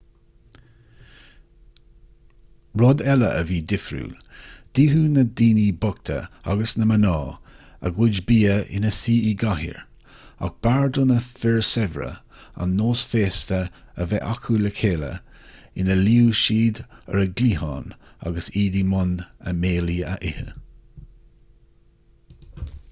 rud 2.81 3.01
eile 3.11 3.27
a 3.41 3.41
bhí 3.49 3.57
difriúil 3.71 4.13
d'itheadh 4.77 5.09
na 5.17 5.23
daoine 5.41 5.65
bochta 5.83 6.15
agus 6.53 6.71
na 6.83 6.87
mná 6.91 7.11
a 7.89 7.91
gcuid 7.97 8.21
bia 8.31 8.55
ina 8.79 8.93
suí 8.99 9.17
i 9.31 9.33
gcathaoir 9.43 9.83
ach 10.47 10.55
b'fhearr 10.67 10.89
do 10.97 11.05
na 11.11 11.17
fir 11.27 11.59
saibhre 11.69 12.07
an 12.65 12.73
nós 12.79 13.03
féasta 13.11 13.59
a 14.05 14.07
bheith 14.15 14.27
acu 14.31 14.57
le 14.63 14.71
chéile 14.81 15.09
ina 15.83 15.99
luíodh 16.01 16.39
siad 16.41 16.79
ar 16.87 17.19
a 17.25 17.27
gcliathán 17.37 17.93
agus 18.31 18.49
iad 18.63 18.79
i 18.81 18.81
mbun 18.93 19.13
a 19.21 19.53
mbéilí 19.61 19.99
a 20.15 20.17
ithe 20.31 20.47